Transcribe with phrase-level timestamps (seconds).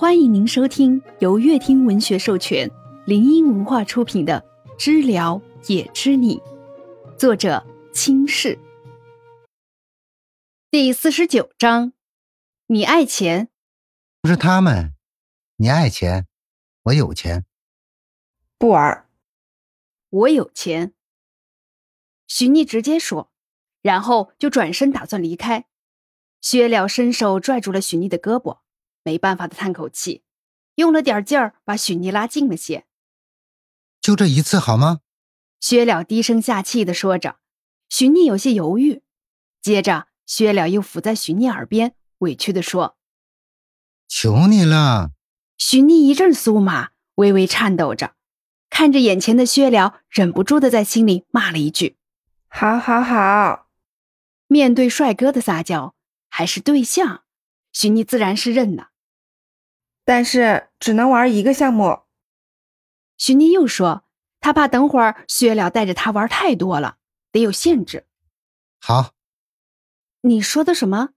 [0.00, 2.70] 欢迎您收听由乐听文学授权、
[3.04, 4.46] 林音文化出品的
[4.78, 6.36] 《知了也知你》，
[7.16, 8.60] 作者清世。
[10.70, 11.94] 第四十九章：
[12.68, 13.48] 你爱钱，
[14.22, 14.94] 不是他们。
[15.56, 16.28] 你爱钱，
[16.84, 17.44] 我有钱。
[18.56, 19.08] 不玩。
[20.10, 20.94] 我有钱。
[22.28, 23.32] 许逆直接说，
[23.82, 25.66] 然后就转身打算离开。
[26.40, 28.60] 薛了伸手拽住了许逆的胳膊。
[29.08, 30.22] 没办法的叹口气，
[30.74, 32.84] 用了点劲儿把许妮拉近了些。
[34.02, 35.00] 就这一次好吗？
[35.60, 37.38] 薛了低声下气的说着。
[37.88, 39.00] 许妮有些犹豫，
[39.62, 42.98] 接着薛了又伏在许妮耳边，委屈的说
[44.06, 45.12] ：“求你了。”
[45.56, 48.14] 许妮一阵酥麻，微微颤抖着，
[48.68, 51.96] 看着眼前的薛了，忍不住的在心里骂了一句
[52.48, 53.70] ：“好好好。”
[54.48, 55.94] 面对帅哥的撒娇，
[56.28, 57.24] 还是对象，
[57.72, 58.87] 许妮自然是认了。
[60.08, 62.04] 但是只能玩一个项目。
[63.18, 64.04] 许妮又说
[64.40, 66.96] ：“他怕等会儿薛了带着他玩太多了，
[67.30, 68.06] 得有限制。”
[68.80, 69.12] 好。
[70.22, 71.10] 你说的什么？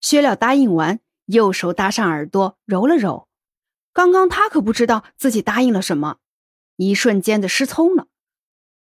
[0.00, 3.28] 薛了答应完，右手搭上耳朵揉了揉。
[3.92, 6.18] 刚刚他可不知道自己答应了什么，
[6.74, 8.08] 一瞬间的失聪了。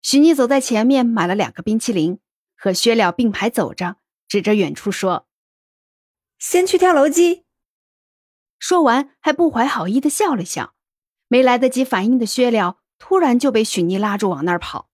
[0.00, 2.20] 许妮走在前面，买了两个冰淇淋，
[2.54, 3.96] 和薛了并排走着，
[4.28, 5.26] 指着远处说
[6.38, 7.41] ：“先去跳楼机。”
[8.62, 10.74] 说完，还不怀好意的笑了笑。
[11.26, 14.88] 没来得及反应的薛了，突然就被许妮拉住往那儿跑。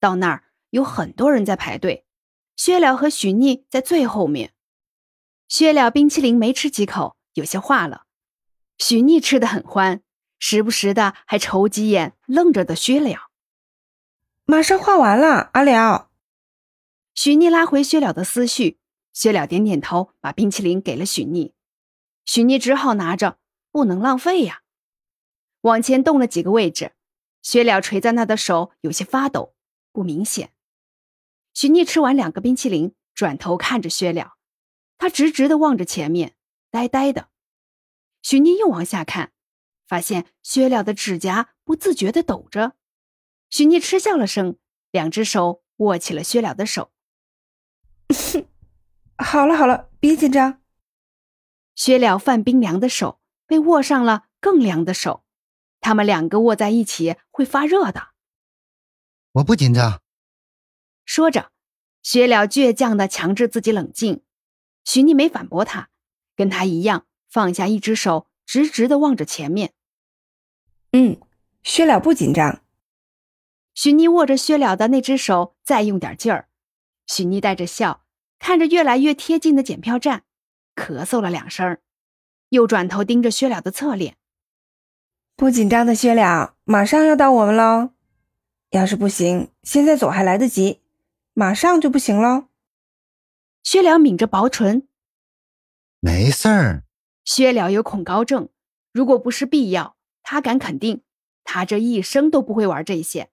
[0.00, 2.04] 到那儿有很多人在排队，
[2.56, 4.54] 薛了和许妮在最后面。
[5.46, 8.06] 薛了冰淇淋没吃几口，有些化了。
[8.76, 10.02] 许妮吃的很欢，
[10.40, 13.30] 时不时的还瞅几眼愣着的薛了。
[14.46, 16.10] 马上化完了，阿了。
[17.14, 18.80] 许妮拉回薛了的思绪，
[19.12, 21.52] 薛了点点头，把冰淇淋给了许妮。
[22.26, 23.38] 许妮只好拿着，
[23.70, 24.62] 不能浪费呀。
[25.62, 26.92] 往前动了几个位置，
[27.40, 29.54] 薛了垂在那的手有些发抖，
[29.92, 30.52] 不明显。
[31.54, 34.34] 许妮吃完两个冰淇淋，转头看着薛了，
[34.98, 36.34] 他直直的望着前面，
[36.70, 37.28] 呆呆的。
[38.22, 39.32] 许妮又往下看，
[39.86, 42.74] 发现薛了的指甲不自觉的抖着。
[43.48, 44.58] 许妮嗤笑了声，
[44.90, 46.90] 两只手握起了薛了的手。
[49.16, 50.60] 好了好了，别紧张。
[51.76, 55.24] 薛了泛冰凉的手被握上了更凉的手，
[55.80, 58.08] 他们两个握在一起会发热的。
[59.32, 60.02] 我不紧张。
[61.04, 61.52] 说着，
[62.02, 64.22] 薛了倔强的强制自己冷静。
[64.84, 65.90] 许妮没反驳他，
[66.34, 69.72] 跟他一样放下一只手，直直的望着前面。
[70.92, 71.20] 嗯，
[71.62, 72.62] 薛了不紧张。
[73.74, 76.48] 许妮握着薛了的那只手，再用点劲儿。
[77.06, 78.04] 许妮带着笑
[78.38, 80.24] 看着越来越贴近的检票站。
[80.76, 81.78] 咳嗽了两声，
[82.50, 84.16] 又转头盯着薛了的侧脸。
[85.34, 87.90] 不紧张的薛了，马上要到我们喽。
[88.70, 90.82] 要是不行，现在走还来得及，
[91.34, 92.48] 马上就不行喽。
[93.62, 94.86] 薛了抿着薄唇，
[96.00, 96.84] 没事儿。
[97.24, 98.48] 薛了有恐高症，
[98.92, 101.02] 如果不是必要，他敢肯定，
[101.42, 103.30] 他这一生都不会玩这些。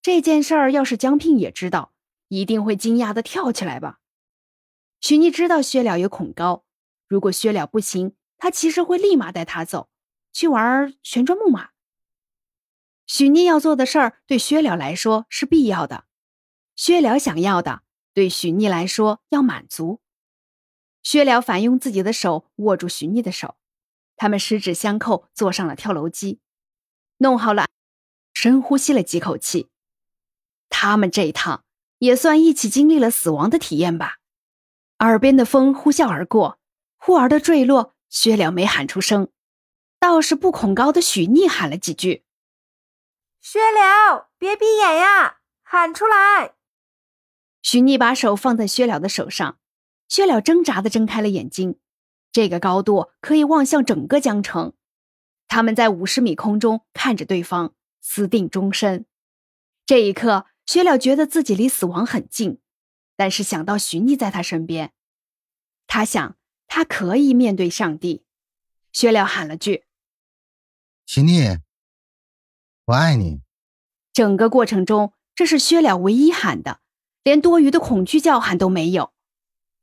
[0.00, 1.92] 这件事儿要是江聘也知道，
[2.28, 4.00] 一定会惊讶的跳起来吧。
[5.02, 6.64] 许妮知道薛了有恐高，
[7.08, 9.90] 如果薛了不行，他其实会立马带他走，
[10.32, 11.70] 去玩旋转木马。
[13.08, 16.04] 许妮要做的事儿对薛了来说是必要的，
[16.76, 17.82] 薛了想要的
[18.14, 20.00] 对许妮来说要满足。
[21.02, 23.56] 薛了反用自己的手握住许妮的手，
[24.14, 26.38] 他们十指相扣，坐上了跳楼机，
[27.18, 27.66] 弄好了，
[28.34, 29.68] 深呼吸了几口气。
[30.68, 31.64] 他们这一趟
[31.98, 34.20] 也算一起经历了死亡的体验吧。
[35.02, 36.60] 耳边的风呼啸而过，
[36.96, 37.94] 忽而的坠落。
[38.08, 39.28] 薛了没喊出声，
[39.98, 42.24] 倒是不恐高的许逆喊了几句
[43.40, 46.52] ：“薛了，别闭眼呀，喊出来！”
[47.62, 49.58] 许逆把手放在薛了的手上，
[50.08, 51.78] 薛了挣扎的睁开了眼睛。
[52.30, 54.74] 这个高度可以望向整个江城，
[55.48, 59.06] 他们在五十米空中看着对方，私定终身。
[59.86, 62.60] 这一刻，薛了觉得自己离死亡很近。
[63.16, 64.92] 但是想到许逆在他身边，
[65.86, 66.36] 他想
[66.66, 68.24] 他可以面对上帝。
[68.92, 69.84] 薛了喊了句
[71.06, 71.58] ：“许逆，
[72.86, 73.40] 我爱你。”
[74.12, 76.80] 整个过程中，这是薛了唯一喊的，
[77.22, 79.12] 连多余的恐惧叫喊都没有。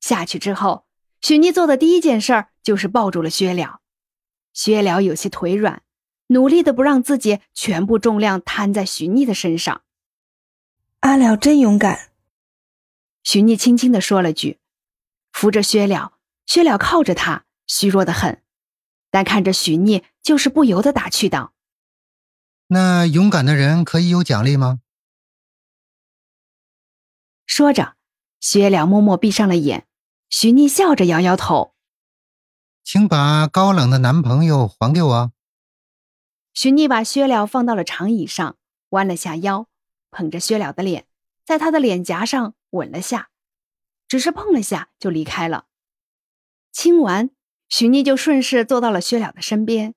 [0.00, 0.86] 下去之后，
[1.22, 3.80] 许逆做的第一件事就是抱住了薛了。
[4.52, 5.82] 薛了有些腿软，
[6.26, 9.82] 努力的不让自己全部重量摊在许逆的身上。
[11.00, 12.07] 阿了真勇敢。
[13.28, 14.58] 许逆轻轻的说了句
[15.32, 16.14] ：“扶着薛了。”
[16.48, 18.42] 薛了靠着他，虚弱的很。
[19.10, 21.52] 但看着许逆，就是不由得打趣道
[22.68, 24.80] ：“那勇敢的人可以有奖励吗？”
[27.44, 27.96] 说着，
[28.40, 29.86] 薛了默默闭上了眼。
[30.30, 31.74] 许逆笑着摇摇头
[32.82, 35.32] ：“请把高冷的男朋友还给我。”
[36.54, 38.56] 许逆把薛了放到了长椅上，
[38.88, 39.66] 弯了下腰，
[40.10, 41.06] 捧着薛了的脸，
[41.44, 43.30] 在他的脸颊上吻了下，
[44.06, 45.66] 只是碰了下就离开了。
[46.72, 47.30] 亲完，
[47.68, 49.94] 许逆就顺势坐到了薛了的身边。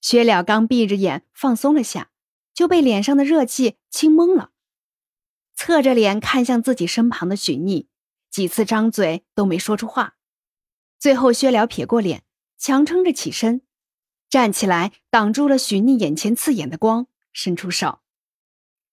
[0.00, 2.10] 薛了刚闭着眼放松了下，
[2.54, 4.52] 就被脸上的热气亲懵了，
[5.54, 7.88] 侧着脸看向自己身旁的许逆。
[8.30, 10.16] 几次张嘴都没说出话，
[10.98, 12.22] 最后薛了撇过脸，
[12.58, 13.62] 强撑着起身，
[14.28, 18.00] 站起来挡住了许逆眼前刺眼的光，伸出手。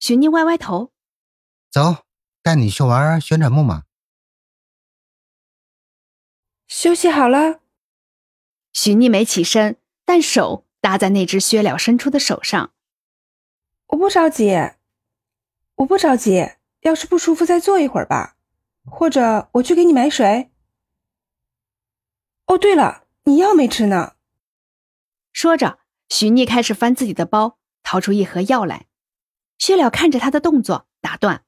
[0.00, 0.90] 许逆歪歪头，
[1.70, 2.05] 走，
[2.46, 3.86] 带你去玩旋转木马。
[6.68, 7.60] 休息好了。
[8.72, 12.72] 许逆没起身，但手搭在那只薛了伸出的手上。
[13.86, 14.54] 我不着急，
[15.74, 16.52] 我不着急，
[16.82, 18.36] 要是不舒服再坐一会儿吧。
[18.84, 20.52] 或者我去给你买水。
[22.44, 24.14] 哦，对了，你药没吃呢。
[25.32, 28.86] 说着，许逆开始翻自己的包，掏出一盒药来。
[29.58, 31.44] 薛了看着他的动作，打断：“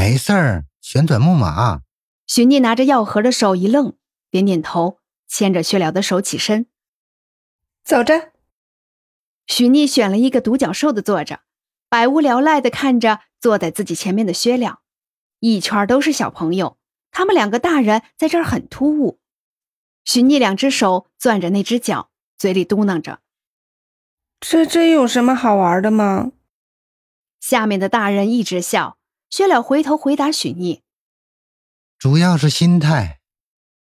[0.00, 1.82] 没事儿，旋转木马。”
[2.26, 3.98] 许逆拿着药盒的手一愣，
[4.30, 4.98] 点点头，
[5.28, 6.64] 牵着薛了的手起身，
[7.84, 8.32] 走着。
[9.46, 11.40] 许逆选了一个独角兽的坐着，
[11.90, 14.80] 百无聊赖的看着坐在自己前面的薛了。
[15.40, 16.78] 一圈都是小朋友，
[17.10, 19.20] 他们两个大人在这儿很突兀。
[20.06, 23.20] 许逆两只手攥着那只脚，嘴里嘟囔着
[24.40, 26.32] ：“这真有什么好玩的吗？”
[27.38, 28.96] 下面的大人一直笑。
[29.30, 30.82] 薛了回头回答许逆
[31.96, 33.20] ：“主要是心态。”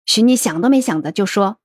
[0.05, 1.59] 许逆想都没想的就说：“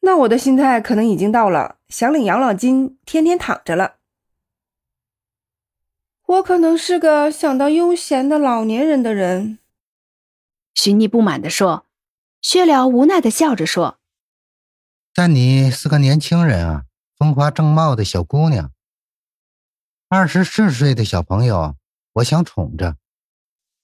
[0.00, 3.96] 那我的心态可能已经到了想领养老金，天天躺着了。”
[6.26, 9.60] 我可能是个想当悠闲的老年人的人，
[10.74, 11.86] 许逆不满的说。
[12.42, 13.98] 薛了无奈的笑着说
[15.12, 16.84] ：“但你是个年轻人啊，
[17.16, 18.70] 风华正茂的小姑娘，
[20.08, 21.74] 二十四岁的小朋友，
[22.16, 22.98] 我想宠着。”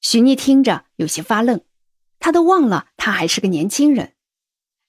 [0.01, 1.61] 许逆听着有些发愣，
[2.19, 4.15] 他都忘了他还是个年轻人，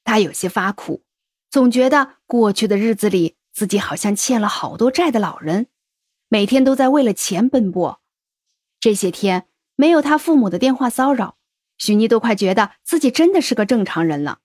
[0.03, 1.03] 他有些发苦，
[1.49, 5.67] 总觉得过去的日子里自己好像欠了好多债的老人。
[6.29, 8.01] 每天都在为了钱奔波，
[8.79, 11.37] 这些天没有他父母的电话骚扰，
[11.77, 14.39] 许妮都快觉得自己真的是个正常人了。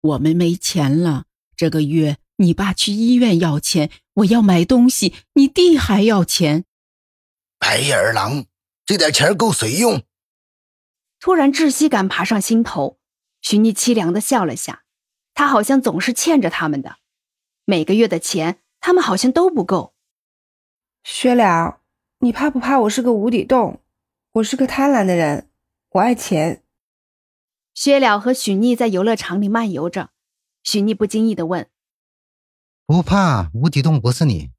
[0.00, 6.64] 我们没钱了，这个月你爸去医院要钱，我要买东西，你弟还要钱。
[7.62, 8.46] 白眼狼，
[8.84, 10.02] 这点钱够谁用？
[11.20, 12.98] 突然窒息感爬上心头，
[13.40, 14.82] 许妮凄凉的笑了下，
[15.32, 16.96] 他好像总是欠着他们的，
[17.64, 19.94] 每个月的钱他们好像都不够。
[21.04, 21.78] 薛了，
[22.18, 23.80] 你怕不怕我是个无底洞？
[24.32, 25.48] 我是个贪婪的人，
[25.90, 26.64] 我爱钱。
[27.74, 30.10] 薛了和许逆在游乐场里漫游着，
[30.64, 31.70] 许逆不经意的问
[32.84, 34.50] ：“不怕无底洞不是你？”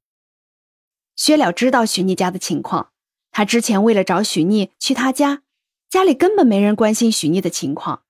[1.14, 2.92] 薛了知道许逆家的情况，
[3.34, 5.42] 他之前为了找许逆去他家，
[5.90, 8.04] 家里根本没人关心许逆的情况，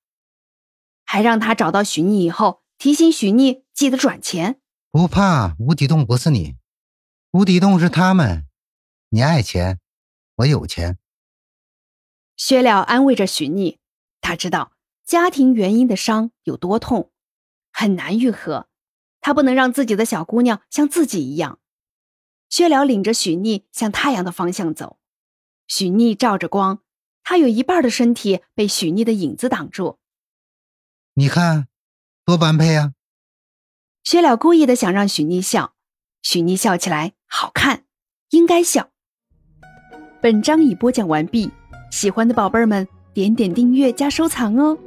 [1.07, 4.61] 还让他找到许逆以后提醒许逆记得转钱。
[4.91, 6.57] 不怕无底洞不是你。
[7.31, 8.47] 无底洞是他们，
[9.09, 9.81] 你爱钱，
[10.37, 10.99] 我有钱。
[12.37, 13.79] 薛了安慰着许逆，
[14.21, 14.73] 他知道
[15.07, 17.11] 家庭原因的伤有多痛，
[17.73, 18.69] 很难愈合。
[19.23, 21.61] 他不能让自己的小姑娘像自己一样。
[22.51, 24.99] 薛了领着许逆向太阳的方向走，
[25.67, 26.81] 许逆照着光，
[27.23, 29.99] 他有一半的身体被许逆的影子挡住。
[31.15, 31.69] 你看，
[32.25, 32.93] 多般配啊！
[34.03, 35.75] 薛了故意的想让许逆笑，
[36.23, 37.15] 许逆笑起来。
[37.27, 37.85] 好看，
[38.31, 38.91] 应该笑。
[40.21, 41.51] 本章已播讲完毕，
[41.91, 44.79] 喜欢的宝贝儿们点点订阅加收藏哦。